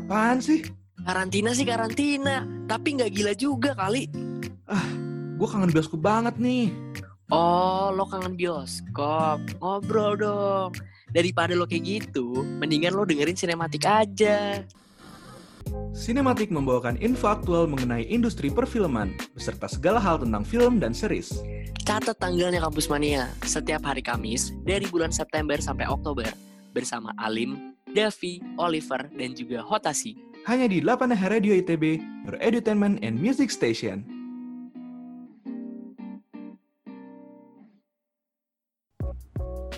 [0.00, 0.64] Apaan sih?
[1.04, 4.08] Karantina sih karantina, tapi nggak gila juga kali.
[5.36, 6.72] Gue kangen bioskop banget nih.
[7.28, 9.36] Oh, lo kangen bioskop.
[9.60, 10.72] Ngobrol dong.
[11.12, 14.64] Daripada lo kayak gitu, mendingan lo dengerin sinematik aja.
[15.96, 21.40] Sinematik membawakan info aktual mengenai industri perfilman, beserta segala hal tentang film dan series.
[21.86, 26.28] Catat tanggalnya Kampus Mania, setiap hari Kamis dari bulan September sampai Oktober.
[26.74, 30.18] Bersama Alim, Davi, Oliver, dan juga Hotasi.
[30.44, 34.15] Hanya di 8 Radio ITB, your edutainment and music station.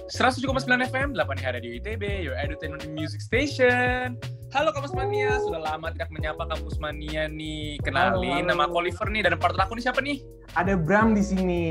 [0.09, 4.17] Seratus FM, 8 hari di ITB, your edutainment and music station.
[4.57, 7.77] Halo Kampus Mania, sudah lama tidak menyapa Kampus Mania nih.
[7.85, 8.49] Kenalin, Halo, halo.
[8.49, 10.25] nama aku Oliver nih, dan partner aku nih siapa nih?
[10.57, 11.65] Ada Bram di sini.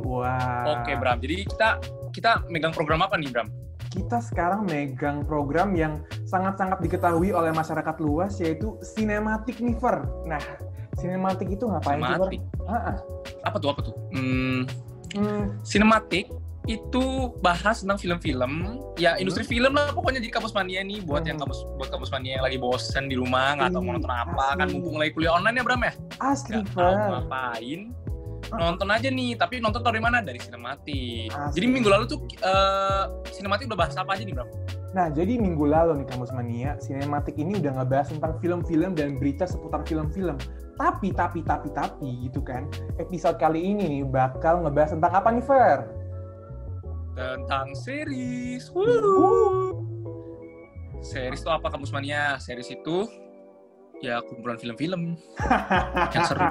[0.00, 0.80] Wah.
[0.80, 1.68] Oke Bram, jadi kita
[2.16, 3.52] kita megang program apa nih Bram?
[3.92, 10.08] Kita sekarang megang program yang sangat-sangat diketahui oleh masyarakat luas yaitu sinematik nih, Fer.
[10.24, 10.40] Nah,
[10.96, 12.40] sinematik itu ngapain sih.
[13.44, 13.92] Apa tuh, apa tuh?
[14.16, 14.64] Hmm,
[15.16, 16.28] Hmm, sinematik
[16.66, 21.38] itu bahas tentang film-film ya industri film lah pokoknya jadi kampus mania nih buat yang
[21.38, 21.46] Hmm.
[21.46, 24.66] kampus buat kampus mania yang lagi bosen di rumah nggak tahu mau nonton apa kan
[24.66, 24.74] Asli.
[24.74, 27.80] mumpung lagi kuliah online ya Bram ya asli, nggak tahu ngapain
[28.48, 31.54] nonton aja nih tapi nonton dari mana dari sinematik Asli.
[31.56, 34.50] jadi minggu lalu tuh eh, sinematik udah bahas apa aja nih Bram
[34.88, 39.44] Nah, jadi minggu lalu nih Kamus Mania, sinematik ini udah ngebahas tentang film-film dan berita
[39.44, 40.40] seputar film-film.
[40.80, 42.64] Tapi, tapi, tapi, tapi gitu kan,
[42.96, 45.78] episode kali ini nih bakal ngebahas tentang apa nih, Fer?
[47.18, 48.70] Tentang series.
[48.70, 49.74] Wuh.
[50.98, 53.06] series itu apa kampus mania series itu
[53.98, 55.18] ya kumpulan film-film.
[56.14, 56.46] Yang seru.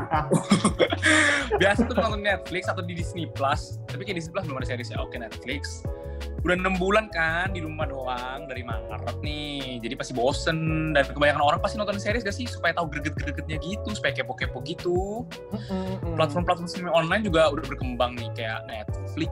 [1.64, 3.80] Biasa tuh nonton Netflix atau di Disney Plus.
[3.88, 5.00] Tapi kayak Disney Plus belum ada series ya.
[5.00, 5.84] Oke Netflix.
[6.44, 9.80] Udah enam bulan kan di rumah doang dari Maret nih.
[9.84, 10.92] Jadi pasti bosen.
[10.95, 12.48] Dan kebanyakan orang pasti nonton series gak sih?
[12.48, 15.23] Supaya tahu greget-gregetnya gitu supaya kepo-kepo gitu.
[16.16, 19.32] Platform-platform streaming online juga udah berkembang nih kayak Netflix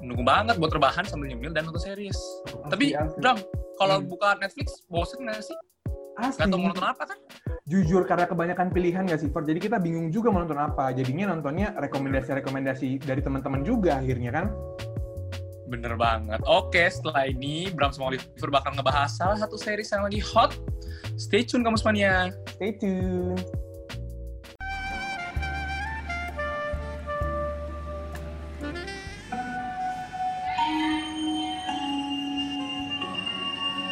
[0.00, 2.16] menunggu banget buat rebahan sambil nyemil dan nonton series
[2.46, 3.18] Asli, tapi asli.
[3.18, 3.38] Bram
[3.76, 4.08] kalau Hmm.
[4.10, 5.56] buka Netflix bosen gak sih
[6.18, 6.38] Asli.
[6.42, 7.18] gak tau mau nonton apa kan
[7.68, 9.44] Jujur karena kebanyakan pilihan nggak sih, Fer?
[9.44, 10.88] Jadi kita bingung juga mau nonton apa.
[10.96, 14.48] Jadinya nontonnya rekomendasi-rekomendasi dari teman-teman juga akhirnya kan.
[15.68, 20.16] bener banget oke setelah ini Bram sama Oliver bakal ngebahas salah satu series yang lagi
[20.16, 20.56] hot
[21.20, 23.36] stay tune kamu semuanya Stay tune.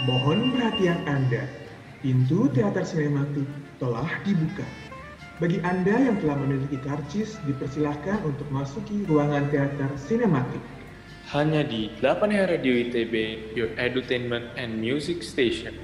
[0.06, 1.50] Mohon perhatian Anda,
[1.98, 3.42] pintu teater sinematik
[3.82, 4.62] telah dibuka.
[5.42, 10.62] Bagi Anda yang telah memiliki karcis, dipersilahkan untuk masuki ruangan teater sinematik.
[11.34, 13.14] Hanya di 8 Radio ITB,
[13.58, 15.74] your edutainment and music station.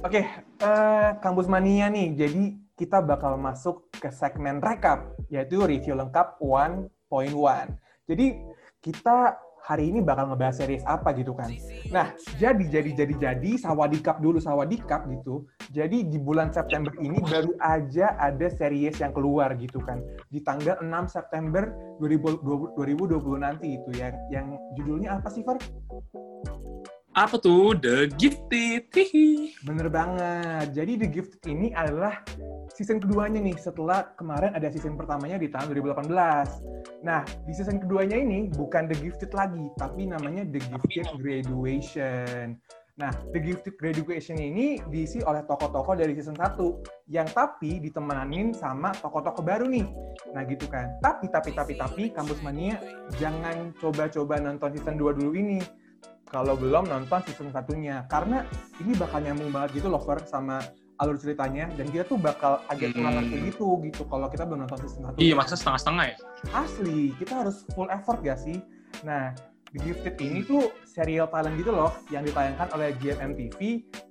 [0.00, 0.24] Oke,
[0.64, 2.16] eh, Kampus Mania nih.
[2.16, 7.84] Jadi kita bakal masuk ke segmen rekap, yaitu review lengkap 1.1.
[8.06, 8.38] Jadi
[8.78, 9.34] kita
[9.66, 11.50] hari ini bakal ngebahas series apa gitu kan.
[11.90, 15.42] Nah, jadi jadi jadi jadi sawadikap dulu sawadikap gitu.
[15.74, 19.98] Jadi di bulan September ini baru aja ada series yang keluar gitu kan.
[20.30, 21.66] Di tanggal 6 September
[21.98, 24.46] 2020, 2020 nanti itu yang yang
[24.78, 25.58] judulnya apa sih, Far?
[27.16, 29.56] Apa tuh The Gifted Hihi.
[29.64, 30.76] Bener banget.
[30.76, 32.20] Jadi The Gift ini adalah
[32.76, 36.12] season keduanya nih setelah kemarin ada season pertamanya di tahun 2018.
[37.00, 42.60] Nah, di season keduanya ini bukan The Gifted lagi, tapi namanya The Gifted Graduation.
[43.00, 48.92] Nah, The Gifted Graduation ini diisi oleh tokoh-tokoh dari season 1 yang tapi ditemanin sama
[48.92, 49.88] tokoh-tokoh baru nih.
[50.36, 51.00] Nah, gitu kan.
[51.00, 52.76] Tapi tapi tapi tapi Kampus Mania
[53.16, 55.85] jangan coba-coba nonton season 2 dulu ini
[56.26, 58.42] kalau belum nonton season satunya karena
[58.78, 60.58] ini bakal nyambung banget gitu loh Fer sama
[60.96, 63.28] alur ceritanya dan kita tuh bakal agak Hmm.
[63.28, 66.16] kayak gitu gitu kalau kita belum nonton season satu iya masa setengah-setengah ya
[66.52, 68.58] asli kita harus full effort gak sih
[69.04, 69.30] nah
[69.74, 73.58] The Gifted ini tuh serial talent gitu loh yang ditayangkan oleh GMMTV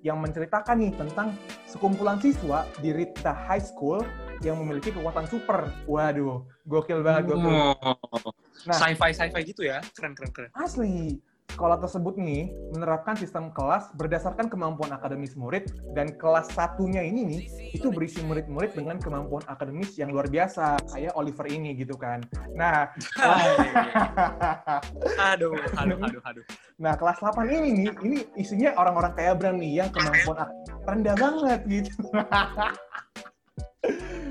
[0.03, 1.33] yang menceritakan nih tentang
[1.65, 4.03] sekumpulan siswa di Rita High School
[4.43, 5.71] yang memiliki kekuatan super.
[5.87, 7.49] Waduh, gokil banget, gokil.
[7.49, 8.35] oh.
[8.67, 8.77] Nah.
[8.77, 11.17] sci-fi sci-fi gitu ya keren keren keren Asli,
[11.55, 17.41] sekolah tersebut nih menerapkan sistem kelas berdasarkan kemampuan akademis murid dan kelas satunya ini nih
[17.71, 22.19] itu berisi murid-murid dengan kemampuan akademis yang luar biasa kayak Oliver ini gitu kan.
[22.59, 22.91] Nah,
[25.31, 26.45] aduh aduh aduh aduh
[26.75, 30.51] nah kelas 8 ini nih ini isinya orang-orang kayak Bram nih yang kemampuan
[30.83, 32.03] rendah banget gitu.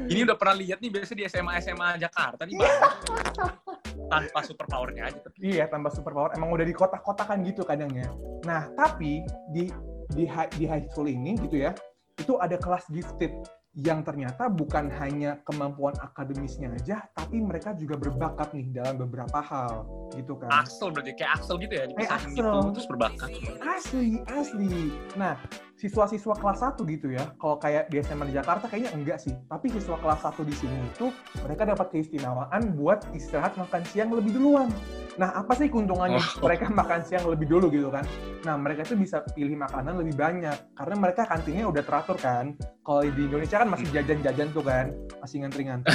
[0.04, 3.56] Ini udah pernah lihat nih biasa di SMA SMA Jakarta nih Bang.
[4.10, 5.36] Tanpa super powernya aja tapi.
[5.42, 6.36] Iya, tambah superpower.
[6.36, 8.08] Emang udah di kotak-kotakan gitu kadang ya.
[8.44, 9.68] Nah, tapi di
[10.12, 11.72] di high, di high school ini gitu ya,
[12.20, 13.32] itu ada kelas gifted
[13.74, 19.82] yang ternyata bukan hanya kemampuan akademisnya aja, tapi mereka juga berbakat nih dalam beberapa hal,
[20.14, 20.62] gitu kan.
[20.62, 22.38] Axel berarti kayak Axel gitu ya dipisahin Axel.
[22.38, 23.28] gitu terus berbakat.
[23.66, 24.94] Asli, asli.
[25.18, 25.34] Nah,
[25.74, 29.34] siswa-siswa kelas 1 gitu ya, kalau kayak di SMA di Jakarta kayaknya enggak sih.
[29.50, 31.10] Tapi siswa kelas 1 di sini itu
[31.42, 34.70] mereka dapat keistimewaan buat istirahat makan siang lebih duluan.
[35.14, 36.46] Nah, apa sih keuntungannya Oh.
[36.46, 38.02] mereka makan siang lebih dulu gitu kan?
[38.42, 42.54] Nah, mereka itu bisa pilih makanan lebih banyak karena mereka kantinnya udah teratur kan.
[42.82, 44.90] Kalau di Indonesia kan masih jajan-jajan tuh kan,
[45.22, 45.94] masih ngantri-ngantri.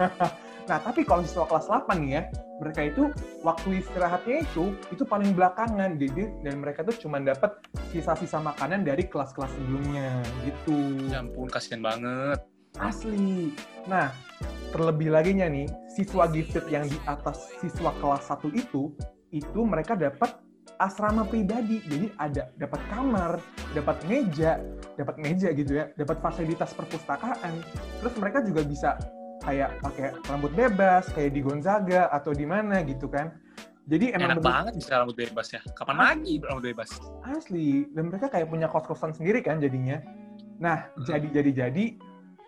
[0.70, 2.22] nah, tapi kalau siswa kelas 8 nih ya,
[2.62, 3.02] mereka itu
[3.42, 5.98] waktu istirahatnya itu itu paling belakangan.
[5.98, 7.58] Jadi dan mereka tuh cuma dapat
[7.90, 10.78] sisa-sisa makanan dari kelas-kelas sebelumnya gitu.
[11.10, 12.38] Ya ampun kasihan banget.
[12.78, 13.50] asli.
[13.90, 14.14] Nah
[14.70, 18.94] terlebih lagi nih siswa gifted yang di atas siswa kelas 1 itu
[19.34, 20.38] itu mereka dapat
[20.78, 21.82] asrama pribadi.
[21.82, 23.42] Jadi ada dapat kamar
[23.74, 24.62] dapat meja
[24.94, 27.58] dapat meja gitu ya dapat fasilitas perpustakaan.
[27.98, 28.94] Terus mereka juga bisa
[29.40, 33.32] kayak pakai rambut bebas kayak di Gonzaga atau di mana gitu kan.
[33.84, 35.60] Jadi emang Enak bener- banget bisa rambut bebas ya.
[35.74, 36.90] Kapan lagi rambut bebas?
[37.26, 37.88] asli.
[37.90, 39.98] Dan mereka kayak punya kos-kosan sendiri kan jadinya.
[40.60, 41.04] Nah Hmm.
[41.04, 41.84] jadi jadi jadi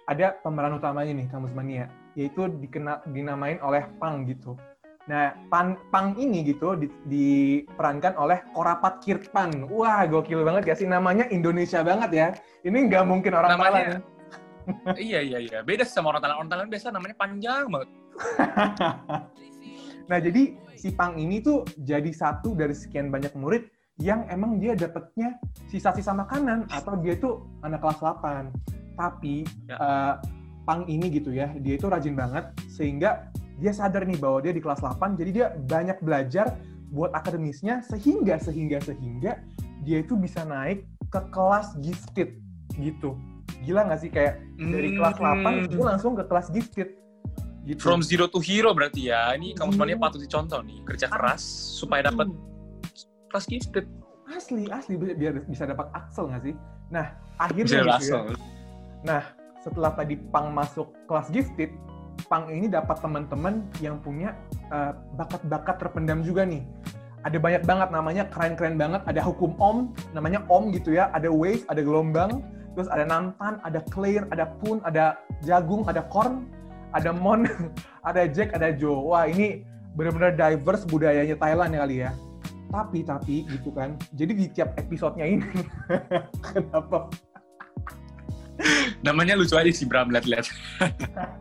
[0.05, 4.55] ada pemeran utamanya nih Kamus Mania yaitu dikena dinamain oleh Pang gitu.
[5.03, 10.87] Nah Pan, Pang ini gitu di- diperankan oleh Korapat Kirtpan wah gokil banget ya sih?
[10.87, 12.29] Namanya Indonesia banget ya.
[12.62, 14.03] Ini nggak mungkin orang Namanya- Thailand.
[14.99, 15.59] Iya iya iya.
[15.62, 16.38] Beda sama orang Thailand.
[16.44, 17.91] Orang Thailand biasa namanya panjang banget.
[20.11, 20.43] nah jadi
[20.75, 23.70] si Pang ini tuh jadi satu dari sekian banyak murid
[24.00, 25.38] yang emang dia dapetnya
[25.70, 28.50] sisa-sisa makanan atau dia tuh anak kelas 8
[28.99, 29.76] tapi Ya.
[29.79, 30.14] eh,
[30.62, 33.31] Pang ini gitu ya dia itu rajin banget sehingga
[33.62, 36.55] dia sadar nih bahwa dia di kelas 8 jadi dia banyak belajar
[36.93, 39.38] buat akademisnya sehingga sehingga sehingga
[39.82, 42.37] dia itu bisa naik ke kelas gifted
[42.76, 43.17] gitu
[43.62, 46.88] gila nggak sih kayak dari kelas 8 itu langsung ke kelas gifted
[47.62, 47.79] gitu Hmm.
[47.79, 49.31] From zero to hero berarti ya.
[49.32, 50.03] Ini kamu semuanya Iya.
[50.03, 50.82] patut dicontoh nih.
[50.82, 51.43] Kerja keras
[51.73, 52.26] supaya dapat
[53.29, 53.87] kelas gifted.
[54.29, 56.55] asli asli bi- biar bisa dapat Axel nggak sih
[56.88, 57.05] nah
[57.37, 58.20] akhirnya Bisa gitu ya,
[59.03, 59.23] nah
[59.61, 61.69] setelah tadi Pang masuk kelas gifted
[62.26, 64.32] Pang ini dapat teman-teman yang punya
[64.67, 66.64] eh, bakat-bakat terpendam juga nih
[67.23, 69.76] ada banyak banget namanya keren-keren banget ada hukum om
[70.11, 72.41] namanya om gitu ya ada wave ada gelombang
[72.75, 76.49] terus ada nantan ada clear ada pun ada jagung ada corn
[76.93, 77.49] ada mon
[78.09, 79.65] ada jack ada joe wah ini
[79.97, 82.11] benar-benar diverse budayanya Thailand ya kali ya
[82.73, 85.49] tapi tapi gitu kan jadi di tiap episodenya ini
[86.49, 87.13] kenapa
[89.03, 90.47] Namanya lucu aja sih Bram lihat-lihat.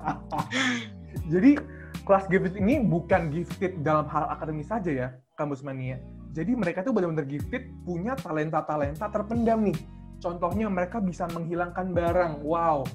[1.34, 1.60] Jadi
[2.04, 5.08] kelas gifted ini bukan gifted dalam hal akademis saja ya,
[5.38, 6.02] kampus mania.
[6.32, 9.78] Jadi mereka tuh benar-benar gifted punya talenta-talenta terpendam nih.
[10.22, 12.86] Contohnya mereka bisa menghilangkan barang, wow.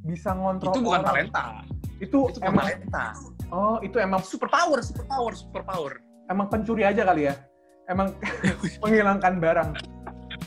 [0.00, 1.10] Bisa ngontrol Itu bukan orang.
[1.10, 1.44] talenta.
[1.98, 3.06] Itu, Itu emang talenta.
[3.48, 5.98] oh itu emang Super power, super power, super power.
[6.26, 7.34] emang pencuri aja kali ya.
[7.86, 8.14] Emang
[8.82, 9.70] menghilangkan barang.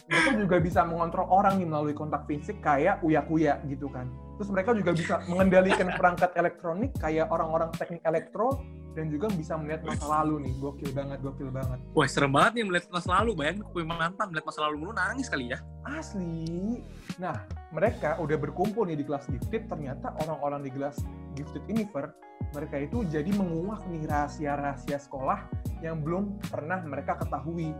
[0.09, 4.09] Mereka juga bisa mengontrol orang nih melalui kontak fisik kayak uya-kuya gitu kan.
[4.35, 8.57] Terus mereka juga bisa mengendalikan perangkat elektronik kayak orang-orang teknik elektro
[8.97, 10.53] dan juga bisa melihat masa lalu nih.
[10.57, 11.79] Gokil banget, gokil banget.
[11.93, 13.31] Wah, serem banget nih melihat masa lalu.
[13.37, 15.59] Bayangin yang mantan melihat masa lalu mulu nangis kali ya.
[15.85, 16.81] Asli.
[17.21, 17.35] Nah,
[17.69, 20.97] mereka udah berkumpul nih di kelas gifted, ternyata orang-orang di kelas
[21.37, 22.15] gifted Univer,
[22.55, 25.45] mereka itu jadi menguak nih rahasia-rahasia sekolah
[25.85, 27.75] yang belum pernah mereka ketahui.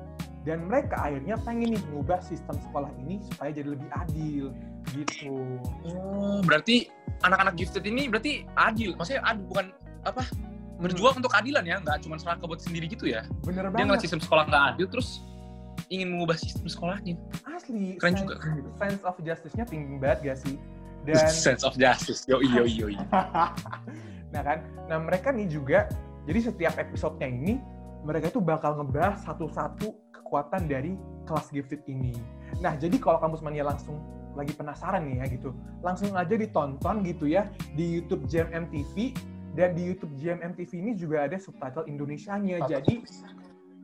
[0.48, 4.56] Dan mereka akhirnya pengen nih mengubah sistem sekolah ini supaya jadi lebih adil
[4.96, 5.36] gitu.
[5.84, 6.88] Oh, berarti
[7.28, 8.96] anak-anak gifted ini berarti adil.
[8.96, 9.66] Maksudnya adil bukan
[10.08, 10.24] apa?
[10.80, 13.28] Berjuang untuk keadilan ya, nggak cuma seraka buat sendiri gitu ya.
[13.44, 14.04] Bener Dia ngeliat banget.
[14.08, 15.20] sistem sekolah nggak adil, terus
[15.92, 17.16] ingin mengubah sistem sekolahnya.
[17.44, 18.00] Asli.
[18.00, 18.70] Keren sense- juga, keren juga.
[18.80, 20.56] Sense of justice-nya tinggi banget gak sih?
[21.04, 22.24] Dan Sense of justice.
[22.30, 23.04] Yo, yo, yo, yo.
[24.34, 25.90] nah kan, nah mereka nih juga,
[26.30, 27.54] jadi setiap episodenya ini
[28.06, 30.96] mereka itu bakal ngebahas satu-satu kekuatan dari
[31.28, 32.16] kelas gifted ini.
[32.64, 34.00] Nah jadi kalau kampus mania langsung
[34.38, 35.50] lagi penasaran nih ya gitu,
[35.82, 39.12] langsung aja ditonton gitu ya di YouTube JMM TV
[39.52, 42.64] dan di YouTube JMM TV ini juga ada subtitle Indonesianya.
[42.66, 43.02] Jadi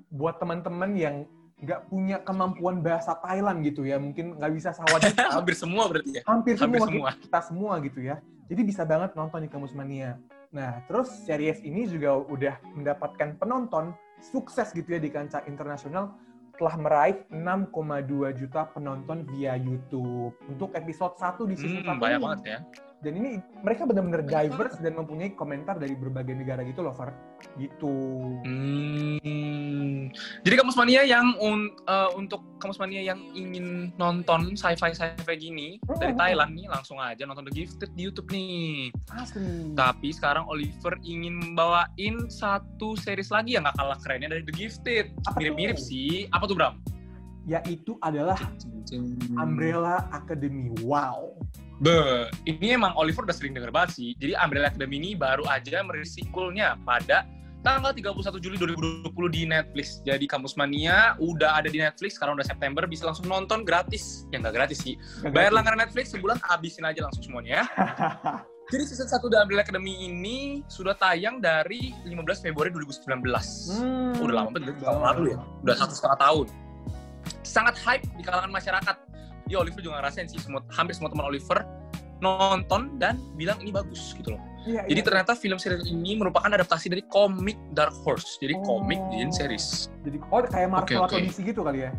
[0.09, 1.15] buat teman-teman yang
[1.55, 6.21] nggak punya kemampuan bahasa Thailand gitu ya, mungkin nggak bisa sawadee Hampir semua berarti ya.
[6.27, 7.09] hampir, Hampir semua, semua.
[7.15, 8.15] kita semua gitu ya.
[8.45, 10.19] Jadi bisa banget nonton di Kamus Mania.
[10.51, 13.91] Nah, terus series ini juga udah mendapatkan penonton
[14.21, 16.13] sukses gitu ya di kancah internasional
[16.55, 17.67] telah meraih 6,2
[18.31, 20.31] juta penonton via YouTube.
[20.45, 22.23] Untuk episode 1 di season Hmm, 1 banyak ini.
[22.23, 22.59] banget ya.
[23.03, 27.13] Dan ini mereka benar-benar diverse dan mempunyai komentar dari berbagai negara gitu loh, Far.
[27.53, 27.93] Gitu.
[28.41, 30.09] Hmm.
[30.41, 35.77] Jadi Kamus Mania yang un- eh, untuk Kamus Mania yang ingin nonton sci-fi sci-fi gini
[35.99, 36.21] dari Hmm.
[36.23, 38.89] Thailand nih langsung aja nonton The Gifted di YouTube nih.
[39.13, 39.75] Asli.
[39.77, 45.13] Tapi sekarang Oliver ingin membawain satu series lagi yang gak kalah kerennya dari The Gifted.
[45.37, 46.25] Mirip-mirip sih.
[46.33, 46.81] Apa tuh Bram?
[47.45, 48.41] Yaitu adalah
[49.37, 50.73] Umbrella Academy.
[50.81, 51.37] Wow.
[51.75, 54.09] Be, ini emang Oliver udah sering denger banget sih.
[54.15, 57.27] Jadi Umbrella Academy ini baru aja merilis sequelnya pada
[57.65, 59.99] tanggal 31 Juli 2020 di Netflix.
[60.05, 64.23] Jadi Kamus Mania udah ada di Netflix, sekarang udah September, bisa langsung nonton gratis.
[64.31, 64.95] Ya nggak gratis sih.
[65.33, 67.65] Bayar langganan Netflix sebulan, habisin aja langsung semuanya ya.
[68.73, 73.21] Jadi season 1 The Umbrella Academy ini sudah tayang dari 15 Februari 2019.
[73.21, 74.23] Hmm.
[74.23, 75.37] Udah lama banget, tahun lalu ya.
[75.61, 76.47] Udah satu setengah tahun.
[77.45, 78.95] Sangat hype di kalangan masyarakat.
[79.45, 81.61] Dia Oliver juga ngerasain sih, semua, hampir semua teman Oliver
[82.19, 84.41] nonton dan bilang ini bagus gitu loh.
[84.65, 85.05] Iya, Jadi iya.
[85.05, 88.41] ternyata film serial ini merupakan adaptasi dari komik Dark Horse.
[88.41, 88.81] Jadi Oh.
[88.81, 89.93] komik dijadiin series.
[90.01, 91.25] Jadi oh kayak Marvel Oke, atau oke.
[91.29, 91.91] DC gitu kali ya?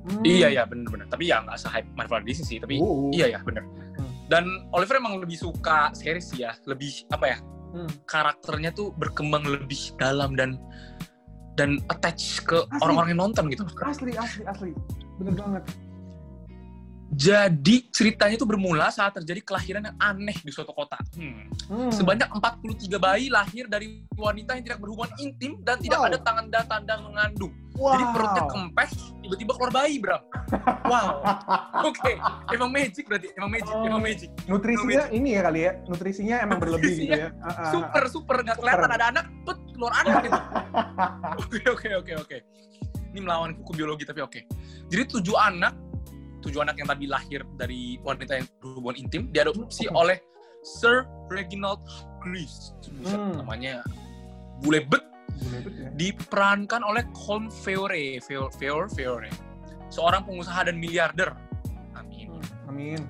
[0.00, 0.22] Hmm.
[0.22, 1.10] Iya ya bener-bener.
[1.10, 2.58] Tapi ya nggak se-hype Marvel Disney sih.
[2.62, 3.10] Tapi Oh.
[3.10, 3.66] iya ya bener.
[3.98, 4.06] Hmm.
[4.30, 6.54] Dan Oliver emang lebih suka series ya.
[6.70, 7.38] Lebih apa ya?
[7.74, 7.90] Hmm.
[8.06, 10.62] Karakternya tuh berkembang lebih dalam dan
[11.58, 13.66] dan attach ke orang-orang yang nonton gitu.
[13.82, 14.70] Asli, asli, asli.
[15.18, 15.64] Bener banget.
[17.10, 20.94] Jadi ceritanya itu bermula saat terjadi kelahiran yang aneh di suatu kota.
[21.18, 21.50] Hmm.
[21.66, 21.90] Hmm.
[21.90, 26.06] Sebanyak 43 bayi lahir dari wanita yang tidak berhubungan intim dan tidak Wow.
[26.06, 27.50] ada tanda-tanda mengandung.
[27.74, 27.96] wow.
[27.98, 30.22] Jadi perutnya kempes, tiba-tiba keluar bayi, Bram.
[30.86, 31.08] Wow.
[31.90, 32.12] Oke,
[32.54, 33.82] emang magic berarti, emang magic, Oh.
[33.82, 34.28] emang magic.
[34.46, 37.34] Nutrisinya ini ya kali ya, nutrisinya emang berlebih gitu ya.
[37.42, 40.40] Ah, ah, Super, super nggak kelihatan ada anak, put keluar anak gitu.
[41.42, 42.36] Oke, oke, oke, oke.
[43.10, 44.40] Ini melawan hukum biologi tapi oke.
[44.86, 45.74] Jadi tujuh anak,
[46.40, 49.96] tujuh anak yang tadi lahir dari wanita yang berhubungan intim diadopsi Oke.
[49.96, 50.16] oleh
[50.60, 51.80] Sir Reginald
[52.20, 52.76] Greaves.
[53.00, 53.40] Buset, Hmm.
[53.40, 53.80] namanya
[54.60, 55.88] bule bet ya.
[55.96, 58.52] diperankan oleh Colm Feore, Feore,
[58.92, 59.28] Feore,
[59.88, 61.32] seorang pengusaha dan miliarder.
[61.96, 62.28] Amin.
[62.28, 63.00] Hmm, Amin.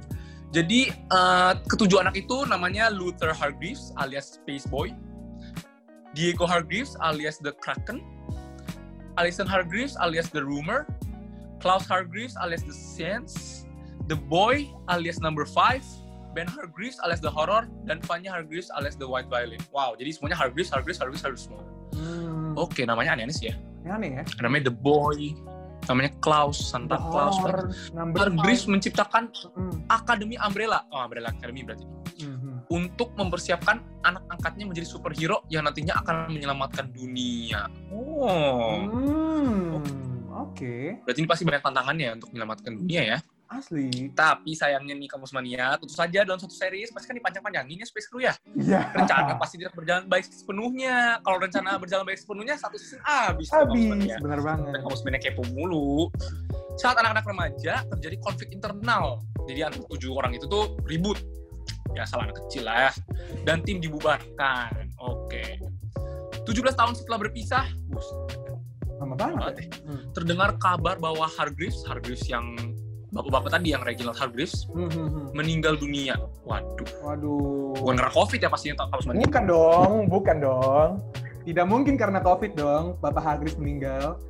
[0.50, 4.90] Jadi eh, ketujuh anak itu namanya Luther Hargreaves alias Space Boy,
[6.14, 8.02] Diego Hargreaves alias The Kraken,
[9.14, 10.86] Alison Hargreaves alias The Rumor,
[11.60, 13.64] Klaus Hargreaves alias The Sense,
[14.08, 15.84] The Boy alias Number Five,
[16.32, 19.60] Ben Hargreaves alias The Horror, dan Vanya Hargreaves alias The White Violin.
[19.70, 21.62] Wow, jadi semuanya Hargreaves, Hargreaves, Hargreaves, Hargreaves semua.
[21.94, 22.56] Hmm.
[22.56, 23.54] Oke, namanya aneh-aneh sih ya.
[23.86, 24.24] Aneh ya.
[24.40, 25.36] Namanya The Boy,
[25.90, 26.96] namanya Klaus, Santa.
[26.96, 30.86] Horror, number Hargreaves menciptakan Hmm, Akademi Umbrella.
[30.90, 31.84] Oh, Umbrella Academy berarti.
[32.24, 32.48] hmm.
[32.70, 37.66] Untuk mempersiapkan anak angkatnya menjadi superhero yang nantinya akan menyelamatkan dunia.
[37.90, 38.86] Oh.
[38.86, 39.82] Hmm,
[40.60, 43.18] Oke, Berarti ini pasti banyak tantangannya untuk menyelamatkan dunia ya.
[43.50, 44.14] asli.
[44.14, 48.06] Tapi sayangnya nih Kamus Mania, tentu saja dalam satu series pasti kan dipanjang-panjangin ya Space
[48.06, 48.30] Crew ya.
[48.54, 48.94] Iya.
[48.94, 51.18] Rencana pasti tidak berjalan baik sepenuhnya.
[51.18, 53.50] Kalau rencana berjalan baik sepenuhnya, satu season habis.
[53.50, 54.70] Habis, bener banget.
[54.70, 56.06] dan Kamus Mania kepo mulu.
[56.78, 59.18] Saat anak-anak remaja terjadi konflik internal.
[59.50, 61.18] Jadi antara tujuh orang itu tuh ribut.
[61.98, 62.90] Ya salah anak kecil lah ya.
[63.42, 64.94] Dan tim dibubarkan.
[65.02, 65.58] Oke.
[66.46, 68.06] 17 tahun setelah berpisah, bus,
[69.00, 69.40] Lama banget.
[69.40, 69.64] banget ya.
[69.64, 69.68] ya.
[69.88, 70.02] Hmm.
[70.12, 72.44] terdengar kabar bahwa Hargreaves, Hargreaves yang
[73.10, 75.26] bapak-bapak tadi yang Reginald Hargreaves Hmm, hmm, hmm.
[75.34, 76.14] meninggal dunia.
[76.46, 76.88] Waduh.
[77.02, 77.74] Waduh.
[77.80, 79.26] Bukan karena COVID ya pastinya Kamus Mania.
[79.26, 80.90] Bukan dong, bukan dong.
[81.40, 84.20] Tidak mungkin karena COVID dong, Bapak Hagris meninggal.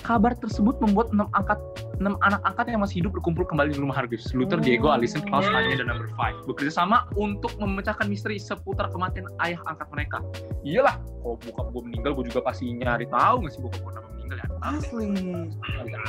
[0.00, 1.60] Kabar tersebut membuat enam angkat
[1.98, 4.30] enam anak angkat yang masih hidup berkumpul kembali di rumah Hargreaves.
[4.30, 4.62] Luther.
[4.62, 9.58] Diego, Allison, Klaus, Tanya, dan Number Five bekerja sama untuk memecahkan misteri seputar kematian ayah
[9.66, 10.18] angkat mereka.
[10.62, 14.38] Iyalah, kalau bokap gue meninggal, gue juga pasti nyari tahu nggak sih bokap gue meninggal
[14.38, 14.46] ya?
[14.62, 15.08] Asli.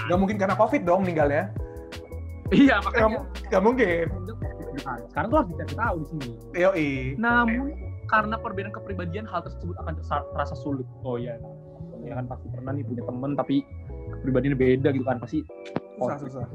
[0.10, 1.50] Gak mungkin karena COVID dong meninggalnya.
[2.50, 3.10] Iya, Gak, makanya.
[3.13, 4.05] mu- gak mungkin.
[5.10, 6.29] Sekarang tuh harus dicari tahu di sini.
[6.58, 6.89] Yoi.
[7.17, 7.69] Namun
[8.10, 9.93] karena perbedaan kepribadian hal tersebut akan
[10.34, 10.86] terasa sulit.
[11.05, 11.38] Oh iya,
[12.01, 13.62] ya kan pasti pernah nih punya temen tapi
[14.19, 15.39] kepribadiannya beda gitu kan pasti.
[15.95, 16.45] Susah, susah.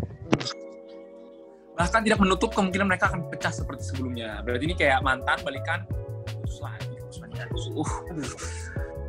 [1.75, 4.39] Bahkan tidak menutup kemungkinan mereka akan pecah seperti sebelumnya.
[4.47, 5.83] Berarti ini kayak mantan balikan
[6.23, 7.67] putus lagi, putus lagi, putus.
[7.75, 7.93] Uh.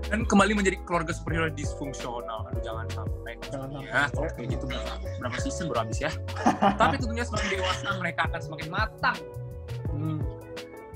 [0.06, 2.46] Dan kembali menjadi keluarga superhero disfungsional.
[2.50, 3.34] Aduh jangan sampai.
[3.50, 3.90] Jangan sampai.
[3.90, 6.12] Ya, kalau kayak gitu berapa, berapa season baru habis ya.
[6.82, 9.18] Tapi tentunya semakin dewasa mereka akan semakin matang.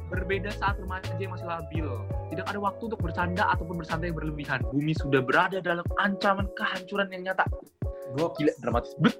[0.09, 1.87] Berbeda saat remaja yang masih labil.
[2.33, 4.59] Tidak ada waktu untuk bercanda ataupun bersantai yang berlebihan.
[4.73, 7.45] Bumi sudah berada dalam ancaman kehancuran yang nyata.
[8.17, 8.49] Gokil.
[8.49, 8.93] Gila, dramatis.
[8.97, 9.15] Bet.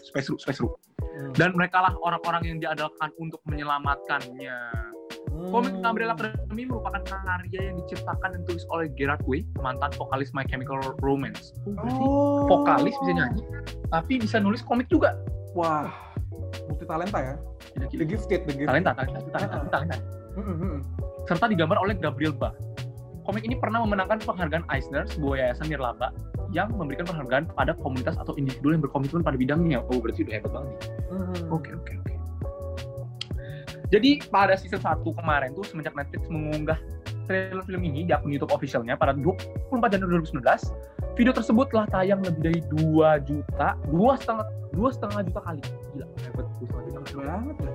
[0.00, 0.68] Supaya seru, supaya seru.
[1.00, 1.32] Hmm.
[1.36, 4.88] Dan mereka lah orang-orang yang diandalkan untuk menyelamatkannya.
[5.50, 5.88] Komik Hmm.
[5.88, 10.76] Umbrella Academy merupakan karya yang diciptakan dan ditulis oleh Gerard Way, mantan vokalis My Chemical
[11.00, 11.56] Romance.
[11.64, 12.44] Oh, berarti Oh.
[12.44, 13.42] vokalis bisa nyanyi,
[13.88, 15.16] tapi bisa nulis komik juga.
[15.56, 15.88] Wah.
[16.66, 17.34] multi talenta ya.
[17.78, 18.02] The.
[18.02, 18.66] Gifted, The Gifted.
[18.66, 19.70] Talenta, talenta, talenta, ah.
[19.70, 19.96] talenta.
[21.26, 22.54] Serta digambar oleh Gabriel Ba.
[23.26, 26.10] Komik ini pernah memenangkan penghargaan Eisner, sebuah yayasan nirlaba
[26.50, 29.86] yang memberikan penghargaan pada komunitas atau individu yang berkomitmen pada bidangnya.
[29.86, 30.76] Oh, berarti udah hebat banget.
[31.52, 32.14] Oke, oke, oke.
[33.90, 36.78] Jadi pada season 1 kemarin tuh semenjak Netflix mengunggah
[37.26, 42.22] trailer film ini di akun YouTube officialnya pada 24 Januari 2019, video tersebut telah tayang
[42.22, 45.62] lebih dari 2 juta, dua setengah dua setengah juta kali.
[45.94, 47.22] Gila, hebat dua setengah juta.
[47.22, 47.70] Banget ya.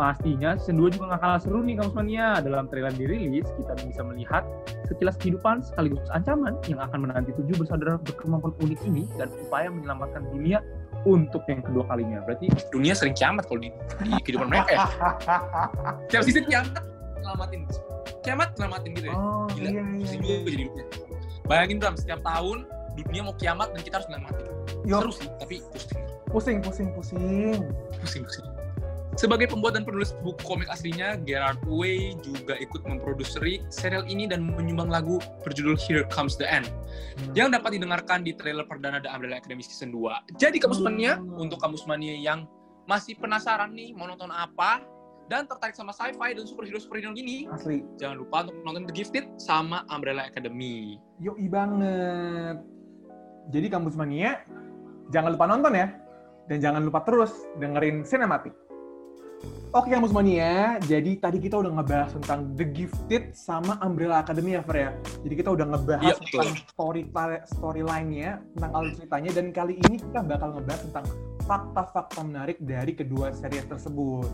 [0.00, 2.40] Pastinya season 2 juga gak kalah seru nih Kamus Mania.
[2.40, 4.48] Dalam trailer dirilis, kita bisa melihat
[4.88, 10.24] sekilas kehidupan sekaligus ancaman yang akan menanti tujuh bersaudara berkemampuan unik ini dan upaya menyelamatkan
[10.32, 10.64] dunia
[11.04, 12.24] untuk yang kedua kalinya.
[12.24, 13.68] Berarti dunia sering kiamat kalau di,
[14.00, 14.84] di kehidupan mereka ya.
[16.16, 16.80] Tiap season kiamat,
[17.20, 17.60] nyelamatin.
[18.24, 19.16] Kiamat, nyelamatin gitu ya.
[19.20, 20.32] Oh, Gila, iya, iya, pusing iya.
[20.32, 20.84] juga jadi hidupnya.
[21.44, 22.58] Bayangin Bram, setiap tahun
[22.96, 24.44] dunia mau kiamat dan kita harus nyelamatin.
[24.88, 26.00] Yo, Seru sih, tapi pusing.
[26.32, 27.60] pusing, pusing, pusing.
[28.00, 28.49] pusing pusing.
[29.18, 34.46] Sebagai pembuat dan penulis buku komik aslinya, Gerard Way juga ikut memproduksi serial ini dan
[34.46, 37.34] menyumbang lagu berjudul Here Comes the End Hmm.
[37.34, 40.24] yang dapat didengarkan di trailer perdana The Umbrella Academy Season 2.
[40.38, 41.42] Jadi kamus mania, Hmm.
[41.42, 42.46] untuk kamus mania yang
[42.86, 44.80] masih penasaran nih mau nonton apa
[45.26, 47.82] dan tertarik sama sci-fi dan superhero-superhero gini, Asli.
[47.98, 50.96] jangan lupa untuk nonton The Gifted sama Umbrella Academy.
[51.18, 52.56] Yoi banget.
[53.50, 54.42] Jadi kampus mania,
[55.10, 55.88] jangan lupa nonton ya.
[56.46, 58.50] Dan jangan lupa terus dengerin sinematik.
[59.70, 64.66] Oke kampus mania, jadi tadi kita udah ngebahas tentang The Gifted sama Umbrella Academy ya
[64.66, 64.90] Fer ya.
[65.22, 66.42] Jadi kita udah ngebahas Iya, betul.
[66.42, 67.02] tentang story
[67.46, 71.06] storyline-nya, tentang alur ceritanya, dan kali ini kita bakal ngebahas tentang
[71.46, 74.26] fakta-fakta menarik dari kedua series tersebut.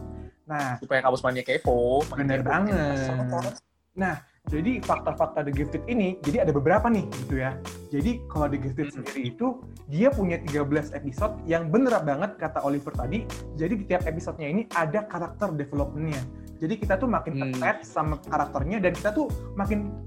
[0.48, 2.00] Nah, Supaya kamus mania kepo.
[2.16, 3.60] Bener banget.
[3.96, 7.58] Nah, jadi fakta-fakta The Gifted ini, jadi ada beberapa nih gitu ya.
[7.90, 8.94] Jadi kalau The Gifted Hmm.
[9.00, 9.46] sendiri itu,
[9.90, 13.26] dia punya 13 episode yang bener banget kata Oliver tadi.
[13.58, 16.22] Jadi di tiap episodenya ini ada karakter development-nya.
[16.62, 17.82] Jadi kita tuh makin Hmm.
[17.82, 19.26] sama karakternya dan kita tuh
[19.58, 20.06] makin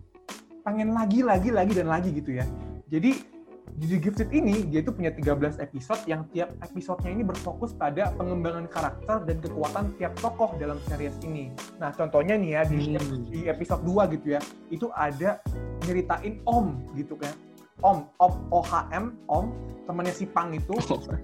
[0.63, 2.45] pengen lagi, lagi, lagi, dan lagi gitu ya.
[2.87, 3.38] Jadi
[3.77, 8.65] The Gifted ini, dia tuh punya 13 episode yang tiap episodenya ini berfokus pada pengembangan
[8.65, 11.53] karakter dan kekuatan tiap tokoh dalam series ini.
[11.77, 13.29] Nah, contohnya nih ya, di, Hmm.
[13.29, 14.41] di episode 2 gitu ya,
[14.73, 15.39] itu ada
[15.85, 17.31] nyeritain Om gitu kan.
[17.79, 19.45] Om, Om, OHM, Om,
[19.87, 20.75] temannya si Pang itu,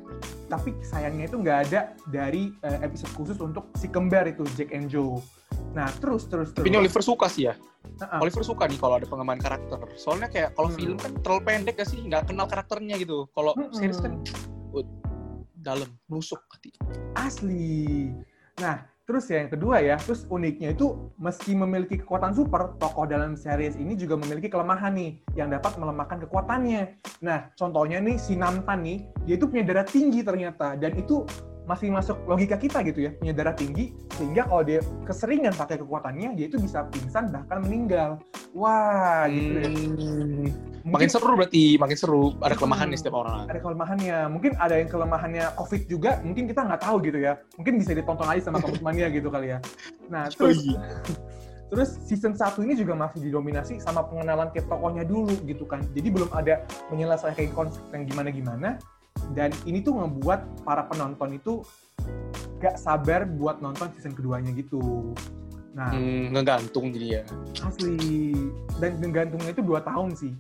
[0.54, 4.88] tapi sayangnya itu nggak ada dari eh, episode khusus untuk si kembar itu, Jack and
[4.88, 5.20] Joe.
[5.76, 6.64] Nah, terus, terus, terus.
[6.64, 7.54] Tapi ini Oliver suka sih ya.
[7.86, 8.20] Heeh.
[8.24, 9.80] Oliver suka nih kalau ada pengembangan karakter.
[10.00, 10.78] Soalnya kayak kalau Hmm.
[10.80, 13.28] film kan terlalu pendek gak sih, nggak kenal karakternya gitu.
[13.32, 13.76] Kalau Mm-mm.
[13.76, 14.18] series kan
[14.74, 14.86] uh,
[15.60, 16.74] dalam, nusuk hati.
[17.16, 18.12] asli.
[18.62, 23.36] Nah, terus ya yang kedua ya, terus uniknya itu meski memiliki kekuatan super, tokoh dalam
[23.36, 27.00] series ini juga memiliki kelemahan nih yang dapat melemahkan kekuatannya.
[27.24, 31.24] Nah, contohnya nih si Namtan nih, dia itu punya darah tinggi ternyata dan itu
[31.66, 36.38] masih masuk logika kita gitu ya, punya darah tinggi sehingga kalau dia keseringan pakai kekuatannya,
[36.38, 38.22] dia itu bisa pingsan bahkan meninggal.
[38.54, 39.70] Wah, gitu ya.
[39.70, 40.48] Hmm.
[40.86, 42.24] Mungkin- Makin seru berarti, makin seru.
[42.40, 42.94] Ada kelemahan Hmm.
[42.94, 43.50] nih setiap orang.
[43.50, 44.18] ada kelemahannya.
[44.30, 47.34] Mungkin ada yang kelemahannya COVID juga, mungkin kita nggak tahu gitu ya.
[47.58, 49.60] Mungkin bisa ditonton aja sama Mania gitu kali ya.
[50.08, 50.62] Nah, terus
[51.74, 55.82] terus season 1 ini juga masih didominasi sama pengenalan tiap tokohnya dulu gitu kan.
[55.98, 56.62] Jadi belum ada
[56.94, 58.78] menyelesaikan konsep yang gimana-gimana.
[59.34, 61.66] Dan ini tuh ngebuat para penonton itu
[62.60, 65.12] gak sabar buat nonton season keduanya gitu.
[65.76, 67.24] Nah, Hmm, ngegantung jadi ya.
[67.60, 68.32] asli
[68.80, 70.32] dan gantungnya itu dua tahun sih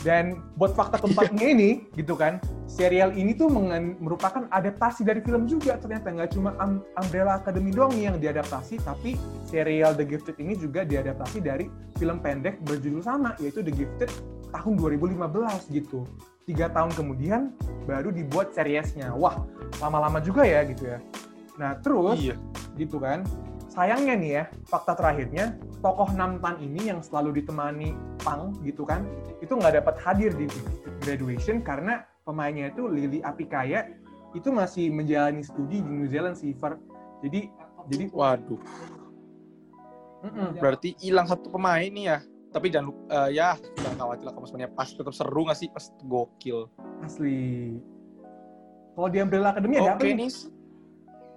[0.00, 3.52] dan buat fakta keempatnya ini gitu kan serial ini tuh
[4.00, 9.14] merupakan adaptasi dari film juga ternyata nggak cuma Am- Umbrella Academy doang yang diadaptasi tapi
[9.44, 11.68] serial The Gifted ini juga diadaptasi dari
[12.00, 14.10] film pendek berjudul sama yaitu The Gifted
[14.50, 16.04] tahun 2015 gitu
[16.44, 17.54] tiga tahun kemudian
[17.86, 19.46] baru dibuat seriesnya wah
[19.78, 20.98] lama-lama juga ya gitu ya
[21.60, 22.36] nah terus Iya.
[22.78, 23.22] gitu kan.
[23.70, 29.06] Sayangnya nih ya, fakta terakhirnya, tokoh Namtan ini yang selalu ditemani Pang gitu kan,
[29.38, 30.50] itu nggak dapat hadir di
[31.06, 33.86] graduation karena pemainnya itu Lily Apikaya
[34.34, 36.82] itu masih menjalani studi di New Zealand sih, Fer.
[37.22, 37.46] Jadi,
[37.86, 38.58] jadi, Waduh,
[40.26, 40.58] mm-mm.
[40.58, 42.18] berarti hilang satu pemain nih ya.
[42.50, 45.84] Tapi jangan lupa, ya jangan khawatir lah kamu sebenarnya pas tetap seru nggak sih pas
[46.02, 46.66] gokil.
[47.06, 47.78] asli.
[48.98, 50.26] Kalau di Umbrella Academy ada apa nih?
[50.26, 50.30] nih,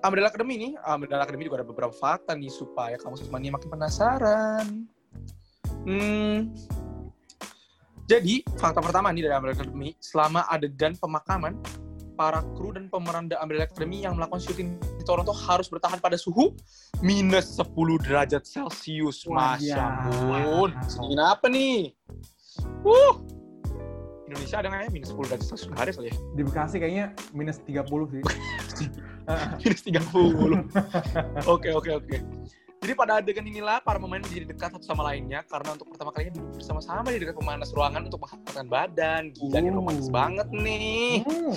[0.03, 4.65] Umbrella Academy nih, Umbrella Academy juga ada beberapa fakta nih supaya kamu semuanya makin penasaran.
[5.85, 6.51] Hmm.
[8.03, 11.55] Jadi, fakta pertama nih dari Umbrella Academy, selama adegan pemakaman,
[12.13, 16.15] para kru dan pemeran The Umbrella Academy yang melakukan syuting di Toronto harus bertahan pada
[16.15, 16.53] suhu
[17.01, 17.73] minus 10
[18.05, 19.25] derajat Celcius.
[19.25, 19.81] Masya ya.
[20.07, 20.69] ampun.
[20.85, 21.91] Sedingin apa nih?
[22.85, 23.17] Uh,
[24.29, 27.05] Indonesia ada nggak ya minus 10 derajat Celcius nggak ada kali ya Di Bekasi kayaknya
[27.33, 28.21] minus 30 sih.
[29.63, 30.03] minus 30
[31.53, 32.17] oke oke oke
[32.83, 36.35] jadi pada adegan inilah para pemain menjadi dekat satu sama lainnya karena untuk pertama kalinya
[36.35, 41.55] duduk bersama-sama di dekat pemanas ruangan untuk menghangatkan badan gila nih romantis banget nih Hmm.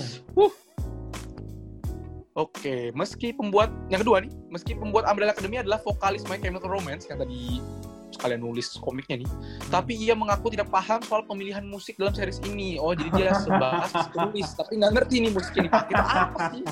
[2.37, 7.09] Oke, meski pembuat yang kedua nih, meski pembuat Umbrella Academy adalah vokalis My Chemical Romance
[7.09, 7.65] yang tadi
[8.13, 9.31] sekalian nulis komiknya nih,
[9.73, 12.77] tapi ia mengaku tidak paham soal pemilihan musik dalam series ini.
[12.77, 16.63] Oh, jadi dia sebatas penulis, tapi nggak ngerti nih musik ini apa sih?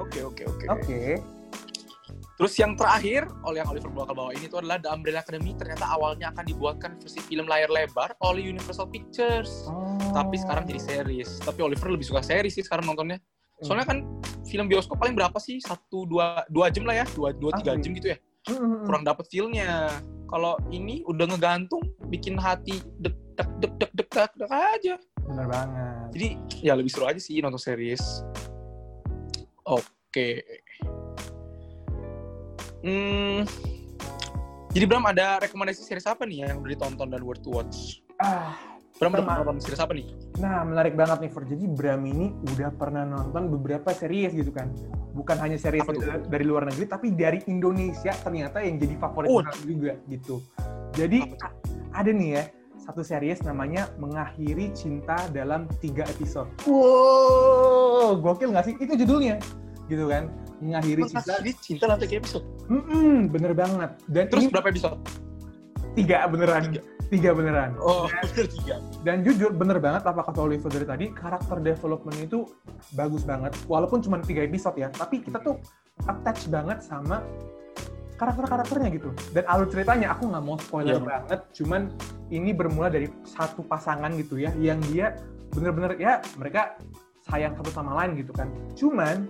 [0.00, 0.64] Oke, oke, oke.
[0.72, 1.00] Oke.
[2.40, 5.84] Terus yang terakhir, oleh yang Oliver bakal bawa ini itu adalah The Umbrella Academy ternyata
[5.92, 9.68] awalnya akan dibuatkan versi film layar lebar oleh Universal Pictures.
[9.68, 10.00] Oh.
[10.16, 11.36] Tapi sekarang jadi series.
[11.44, 13.20] Tapi Oliver lebih suka series sih sekarang nontonnya.
[13.60, 14.08] Soalnya kan
[14.48, 15.60] film bioskop paling berapa sih?
[15.60, 17.06] Satu, dua, dua jam lah ya?
[17.12, 17.84] Dua, dua tiga Asli.
[17.84, 18.18] jam gitu ya?
[18.48, 18.88] Hmm.
[18.88, 19.92] Kurang dapet feel-nya.
[20.32, 24.96] Kalau ini udah ngegantung, bikin hati dek dek dek dek dek dek, dek aja.
[25.28, 26.08] Bener banget.
[26.16, 26.28] Jadi
[26.64, 28.24] ya lebih seru aja sih nonton series.
[29.68, 30.40] Oke.
[32.80, 33.44] Hmm.
[34.70, 38.00] Jadi Bram ada rekomendasi series apa nih yang udah ditonton dan worth to watch?
[38.22, 38.54] Ah,
[39.02, 40.06] Bram udah nonton series apa nih?
[40.38, 41.44] Nah, menarik banget nih, Fer.
[41.48, 44.70] Jadi Bram ini udah pernah nonton beberapa series gitu kan.
[45.10, 49.42] Bukan hanya series dari, dari luar negeri, tapi dari Indonesia ternyata yang jadi favorit Oh.
[49.66, 50.38] Juga gitu.
[50.94, 51.34] Jadi
[51.90, 52.42] ada nih ya,
[52.78, 56.46] satu series namanya Mengakhiri Cinta dalam tiga episode.
[56.62, 58.74] Wow, gokil nggak sih?
[58.78, 59.42] Itu judulnya,
[59.90, 60.30] gitu kan?
[60.60, 61.20] Mengakhiri Cinta.
[61.40, 62.44] Jadi cinta lantai episode.
[62.68, 63.90] Mm-mm, bener banget.
[64.06, 64.98] Dan Terus ini berapa episode?
[65.90, 66.62] tiga beneran.
[66.70, 66.82] Tiga.
[67.10, 67.70] Tiga beneran.
[67.82, 68.74] Oh, bener tiga.
[69.02, 72.46] Dan jujur bener banget apa kata Oliver dari tadi, karakter development itu
[72.94, 73.50] bagus banget.
[73.66, 75.58] Walaupun cuma tiga episode ya, tapi kita tuh
[76.06, 77.26] attach banget sama
[78.14, 79.10] karakter-karakternya gitu.
[79.32, 81.08] Dan alur ceritanya aku nggak mau spoiler Iya.
[81.08, 81.82] banget, cuman
[82.28, 85.16] ini bermula dari satu pasangan gitu ya, yang dia
[85.50, 86.78] bener-bener ya mereka
[87.26, 88.46] sayang satu sama lain gitu kan.
[88.76, 89.24] Cuman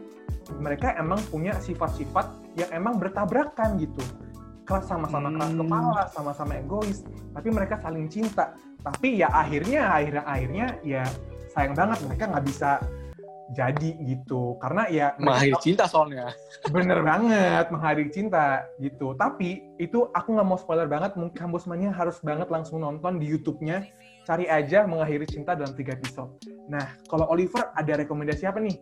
[0.59, 2.27] mereka emang punya sifat-sifat
[2.59, 4.03] yang emang bertabrakan gitu.
[4.67, 5.61] Keras sama-sama keras Hmm.
[5.67, 7.03] kepala, sama-sama egois,
[7.35, 8.55] tapi mereka saling cinta.
[8.81, 11.03] Tapi ya akhirnya, akhirnya, akhirnya ya
[11.51, 12.71] sayang banget mereka nggak bisa
[13.51, 14.55] jadi gitu.
[14.63, 16.31] Karena ya Mengakhiri cinta soalnya.
[16.71, 19.13] bener banget menghadiri cinta gitu.
[19.19, 21.19] Tapi itu aku nggak mau spoiler banget.
[21.19, 23.83] Mungkin kampus Mania harus banget langsung nonton di YouTube-nya.
[24.23, 26.31] Cari aja mengakhiri cinta dalam tiga episode.
[26.71, 28.79] Nah, kalau Oliver ada rekomendasi apa nih?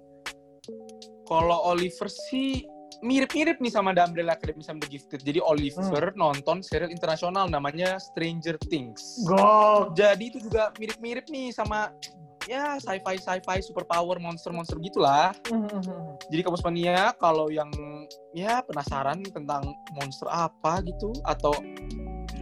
[1.29, 2.64] Kalau Oliver sih
[3.05, 5.21] mirip-mirip nih sama The Umbrella Academy sama The Gifted.
[5.23, 9.23] Jadi Oliver nonton serial internasional namanya Stranger Things.
[9.95, 11.93] Jadi itu juga mirip-mirip nih sama
[12.49, 15.37] ya sci-fi sci-fi superpower monster-monster gitulah.
[16.33, 17.69] Jadi kampus mania kalau yang
[18.33, 19.69] ya penasaran tentang
[20.01, 21.53] monster apa gitu atau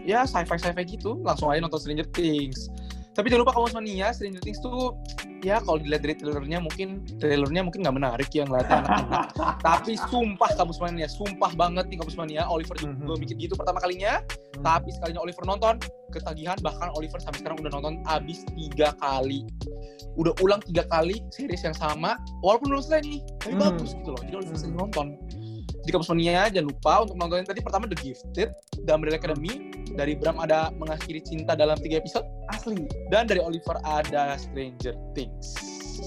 [0.07, 2.71] ya sci-fi sci-fi gitu langsung aja nonton Stranger Things.
[3.17, 4.93] Tapi jangan lupa kampus mania Stranger Things tuh
[5.41, 9.21] ya kalau dilihat dari trailernya mungkin trailernya mungkin nggak menarik ya ngeliatnya anak-anak.
[9.67, 12.45] Tapi sumpah kampus mania, sumpah banget nih kampus mania.
[12.45, 13.17] Oliver juga Mhm.
[13.17, 14.21] mikir gitu pertama kalinya.
[14.61, 15.81] Tapi sekalinya Oliver nonton,
[16.13, 19.49] ketagihan bahkan Oliver sampai sekarang udah nonton abis tiga kali.
[20.17, 23.65] Udah ulang tiga kali series yang sama, walaupun belum selesai nih, tapi Hmm.
[23.65, 24.21] bagus gitu loh.
[24.25, 24.83] Jadi Oliver sering Hmm.
[24.89, 25.07] nonton.
[25.87, 28.49] Di kampus mania jangan lupa untuk nontonin tadi pertama The Gifted,
[28.83, 32.85] The Umbrella Academy, dari Bram ada mengakhiri cinta dalam tiga episode, Asli.
[33.09, 35.57] dan dari Oliver ada Stranger Things.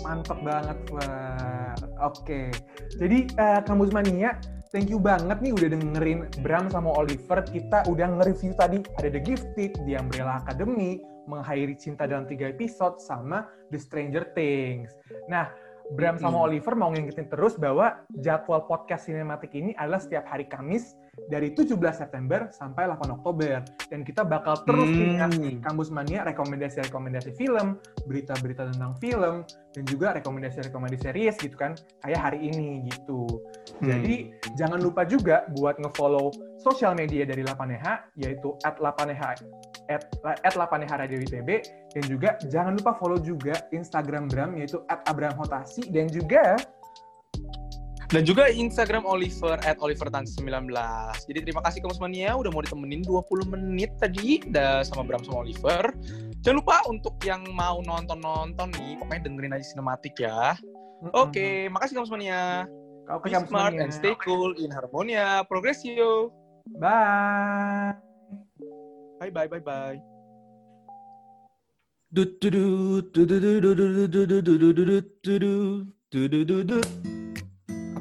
[0.06, 1.78] Mantap banget, Fer.
[2.06, 2.54] Oke.
[3.02, 4.38] Jadi, eh, Kampus Mania,
[4.70, 7.42] thank you banget nih udah dengerin Bram sama Oliver.
[7.42, 13.02] Kita udah nge-review tadi ada The Gifted, The Umbrella Academy, Mengakhiri Cinta dalam tiga episode,
[13.02, 14.94] sama The Stranger Things.
[15.26, 15.50] Nah,
[15.98, 16.54] Bram sama Hmm.
[16.54, 20.94] Oliver mau ngingetin terus bahwa jadwal podcast sinematik ini adalah setiap hari Kamis
[21.28, 23.66] dari 17 September sampai 8 Oktober.
[23.90, 25.62] Dan kita bakal terus Hmm.
[25.62, 32.50] Kampus Mania rekomendasi-rekomendasi film, berita-berita tentang film, dan juga rekomendasi-rekomendasi series gitu kan, kayak hari
[32.50, 33.28] ini gitu.
[33.80, 39.40] Jadi jangan lupa juga buat nge-follow sosial media dari 8EH, yaitu at 8EH,
[39.88, 40.04] at,
[40.44, 41.50] at 8EH Radio ITB,
[41.96, 46.60] dan juga jangan lupa follow juga Instagram Bram, yaitu at Abraham Hotasi, dan juga
[48.10, 50.42] Dan juga Instagram Oliver at olivertan19.
[51.30, 55.46] Jadi terima kasih Kamus Mania udah mau ditemenin 20 menit tadi dah sama Bram sama
[55.46, 55.94] Oliver.
[56.42, 60.58] Jangan lupa untuk yang mau nonton-nonton nih, pokoknya dengerin aja sinematik ya.
[61.14, 62.66] Oke, makasih Kamus Mania.
[63.14, 63.86] Oke, Be smart Mania.
[63.86, 65.46] and stay cool in harmonia.
[65.46, 66.34] Progressio.
[66.82, 67.94] Bye.
[69.22, 70.02] Bye bye bye bye.
[72.10, 75.06] Dut dut dut dut dut dut dut dut dut dut dut dut
[76.10, 77.19] dut dut dut dut.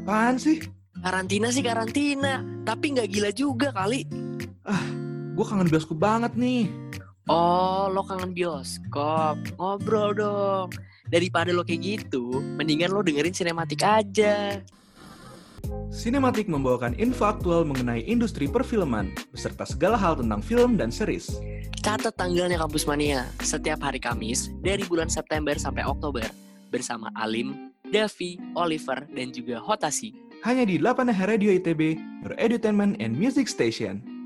[0.09, 0.65] Apaan sih?
[1.05, 4.09] Karantina sih karantina, tapi nggak gila juga kali.
[5.37, 6.65] Gue kangen bioskop banget nih.
[7.29, 9.37] Oh, lo kangen bioskop.
[9.61, 10.73] Ngobrol dong.
[11.13, 14.65] Daripada lo kayak gitu, mendingan lo dengerin sinematik aja.
[15.93, 21.37] Sinematik membawakan info aktual mengenai industri perfilman, beserta segala hal tentang film dan series.
[21.85, 26.25] Catat tanggalnya Kampus Mania, setiap hari Kamis dari bulan September sampai Oktober.
[26.73, 30.13] Bersama Alim, Davi, Oliver, dan juga Hotasi.
[30.45, 34.18] Hanya di 8 Radio ITB, your entertainment and music station.